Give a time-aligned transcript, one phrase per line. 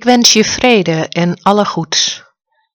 [0.00, 2.24] Ik wens je vrede en alle goeds.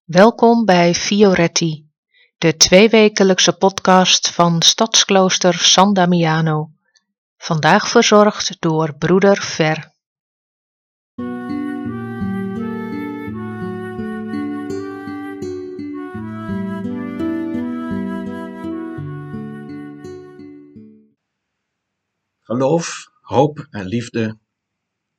[0.04, 1.90] Welkom bij Fioretti,
[2.38, 6.72] de tweewekelijkse podcast van Stadsklooster San Damiano.
[7.38, 9.94] Vandaag verzorgd door broeder Ver.
[22.42, 24.40] Geloof, hoop en liefde,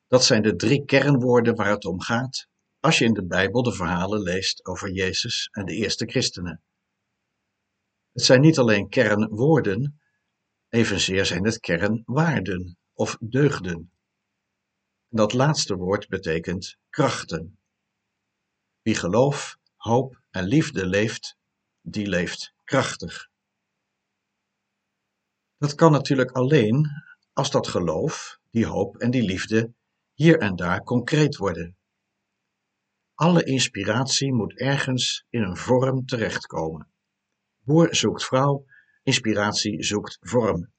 [0.06, 2.48] dat zijn de drie kernwoorden waar het om gaat
[2.80, 6.62] als je in de Bijbel de verhalen leest over Jezus en de eerste christenen.
[8.12, 10.00] Het zijn niet alleen kernwoorden,
[10.68, 13.90] evenzeer zijn het kernwaarden of deugden.
[15.08, 17.58] Dat laatste woord betekent krachten.
[18.82, 21.36] Wie geloof, hoop en liefde leeft,
[21.80, 23.28] die leeft krachtig.
[25.58, 26.86] Dat kan natuurlijk alleen
[27.32, 29.74] als dat geloof, die hoop en die liefde
[30.16, 31.76] hier en daar concreet worden.
[33.14, 36.92] Alle inspiratie moet ergens in een vorm terechtkomen.
[37.58, 38.64] Boer zoekt vrouw,
[39.02, 40.72] inspiratie zoekt vorm.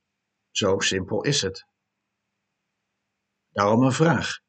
[0.52, 1.68] Zo simpel is het.
[3.50, 4.40] Daarom een vraag.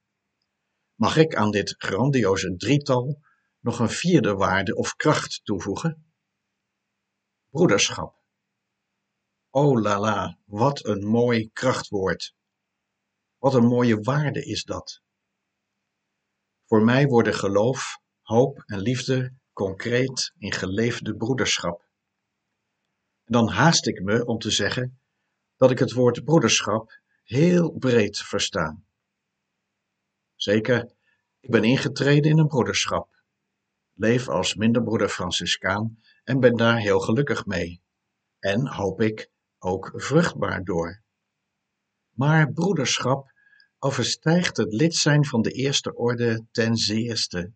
[0.94, 3.20] Mag ik aan dit grandioze drietal
[3.60, 6.12] nog een vierde waarde of kracht toevoegen?
[7.50, 8.16] Broederschap.
[9.50, 12.36] Oh la la, wat een mooi krachtwoord.
[13.38, 15.02] Wat een mooie waarde is dat.
[16.66, 21.80] Voor mij worden geloof, hoop en liefde concreet in geleefde broederschap.
[23.24, 25.00] En dan haast ik me om te zeggen
[25.56, 28.82] dat ik het woord broederschap heel breed versta.
[30.34, 30.92] Zeker,
[31.40, 33.22] ik ben ingetreden in een broederschap,
[33.94, 37.82] leef als minderbroeder Franciscaan en ben daar heel gelukkig mee.
[38.38, 41.02] En hoop ik ook vruchtbaar door.
[42.18, 43.32] Maar broederschap
[43.78, 47.52] overstijgt het lid zijn van de eerste orde ten zeerste.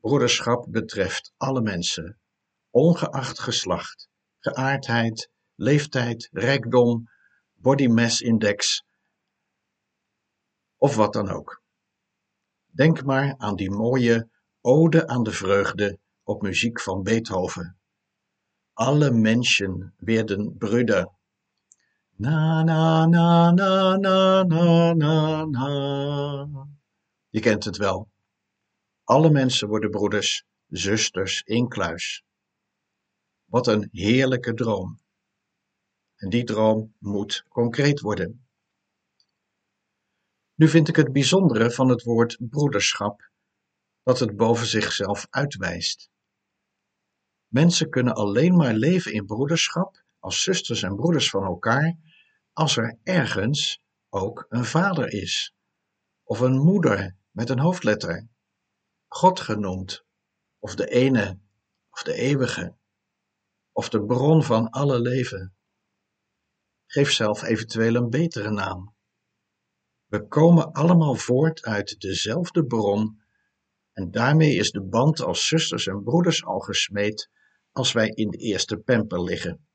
[0.00, 2.18] Broederschap betreft alle mensen,
[2.70, 4.08] ongeacht geslacht,
[4.38, 7.08] geaardheid, leeftijd, rijkdom,
[7.54, 8.84] body mass index
[10.76, 11.62] of wat dan ook.
[12.66, 14.28] Denk maar aan die mooie
[14.60, 17.78] Ode aan de Vreugde op muziek van Beethoven.
[18.72, 21.18] Alle mensen werden Brüder.
[22.20, 26.68] Na, na, na, na, na, na, na, na.
[27.28, 28.10] Je kent het wel.
[29.04, 32.24] Alle mensen worden broeders, zusters in kluis.
[33.44, 35.00] Wat een heerlijke droom.
[36.16, 38.46] En die droom moet concreet worden.
[40.54, 43.30] Nu vind ik het bijzondere van het woord broederschap
[44.02, 46.10] dat het boven zichzelf uitwijst.
[47.46, 52.09] Mensen kunnen alleen maar leven in broederschap als zusters en broeders van elkaar
[52.60, 55.54] als er ergens ook een vader is,
[56.22, 58.28] of een moeder met een hoofdletter,
[59.08, 60.04] God genoemd,
[60.58, 61.38] of de ene,
[61.90, 62.76] of de eeuwige,
[63.72, 65.56] of de bron van alle leven.
[66.86, 68.94] Geef zelf eventueel een betere naam.
[70.06, 73.22] We komen allemaal voort uit dezelfde bron
[73.92, 77.30] en daarmee is de band als zusters en broeders al gesmeed
[77.72, 79.69] als wij in de eerste pemper liggen.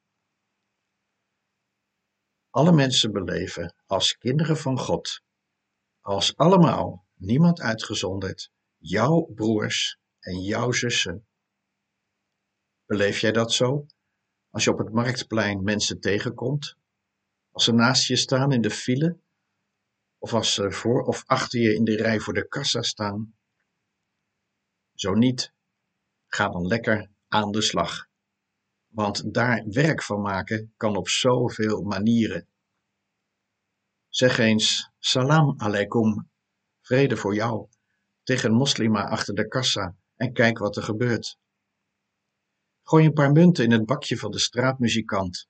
[2.55, 5.21] Alle mensen beleven als kinderen van God,
[5.99, 11.27] als allemaal, niemand uitgezonderd, jouw broers en jouw zussen.
[12.85, 13.85] Beleef jij dat zo?
[14.49, 16.77] Als je op het marktplein mensen tegenkomt,
[17.51, 19.19] als ze naast je staan in de file,
[20.17, 23.35] of als ze voor of achter je in de rij voor de kassa staan?
[24.93, 25.53] Zo niet,
[26.27, 28.07] ga dan lekker aan de slag.
[28.95, 32.47] Want daar werk van maken kan op zoveel manieren.
[34.09, 36.29] Zeg eens salam alaikum,
[36.81, 37.67] vrede voor jou,
[38.23, 41.37] tegen een moslima achter de kassa en kijk wat er gebeurt.
[42.84, 45.47] Gooi een paar munten in het bakje van de straatmuzikant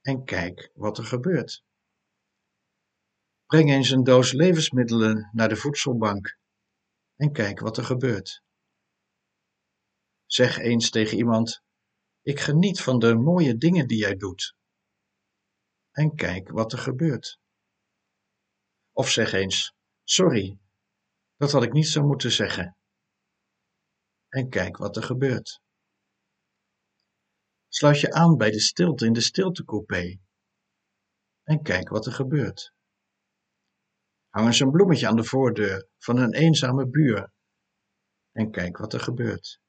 [0.00, 1.64] en kijk wat er gebeurt.
[3.46, 6.38] Breng eens een doos levensmiddelen naar de voedselbank
[7.16, 8.42] en kijk wat er gebeurt.
[10.26, 11.62] Zeg eens tegen iemand:
[12.24, 14.54] Ik geniet van de mooie dingen die jij doet.
[15.90, 17.38] En kijk wat er gebeurt.
[18.92, 19.74] Of zeg eens:
[20.04, 20.58] Sorry,
[21.36, 22.76] dat had ik niet zo moeten zeggen.
[24.28, 25.60] En kijk wat er gebeurt.
[27.68, 30.18] Sluit je aan bij de stilte in de stiltecoupé.
[31.42, 32.72] En kijk wat er gebeurt.
[34.28, 37.32] Hang eens een bloemetje aan de voordeur van een eenzame buur.
[38.32, 39.61] En kijk wat er gebeurt.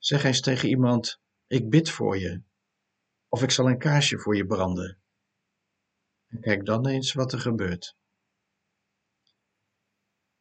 [0.00, 2.42] Zeg eens tegen iemand: Ik bid voor je.
[3.28, 4.98] Of ik zal een kaarsje voor je branden.
[6.26, 7.96] En kijk dan eens wat er gebeurt.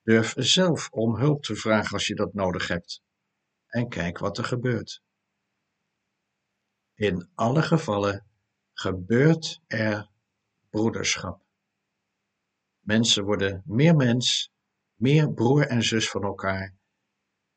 [0.01, 3.01] Durf zelf om hulp te vragen als je dat nodig hebt.
[3.67, 5.01] En kijk wat er gebeurt.
[6.93, 8.27] In alle gevallen
[8.73, 10.09] gebeurt er
[10.69, 11.41] broederschap.
[12.79, 14.51] Mensen worden meer mens,
[14.93, 16.78] meer broer en zus van elkaar,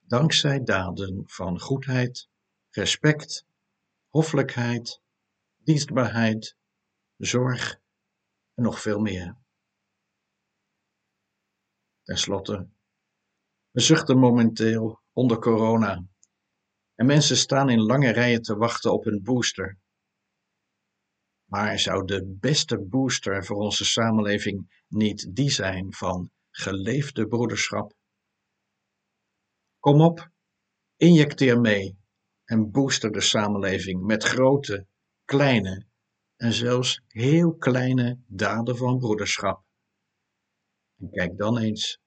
[0.06, 2.28] dankzij daden van goedheid,
[2.70, 3.46] respect,
[4.08, 5.00] hoffelijkheid,
[5.56, 6.56] dienstbaarheid,
[7.16, 7.80] zorg
[8.54, 9.36] en nog veel meer.
[12.02, 12.68] Ten slotte,
[13.70, 16.04] we zuchten momenteel onder corona
[16.94, 19.78] en mensen staan in lange rijen te wachten op hun booster.
[21.44, 27.92] Maar zou de beste booster voor onze samenleving niet die zijn van geleefde broederschap?
[29.82, 30.30] Kom op,
[30.96, 31.98] injecteer mee
[32.44, 34.86] en booster de samenleving met grote,
[35.24, 35.86] kleine
[36.36, 39.64] en zelfs heel kleine daden van broederschap.
[40.98, 42.00] En kijk dan eens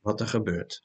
[0.00, 0.84] wat er gebeurt.